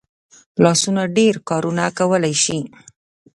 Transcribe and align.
لاسونه 0.63 1.01
ډېر 1.17 1.33
کارونه 1.49 1.85
کولی 1.97 2.35
شي 2.43 2.59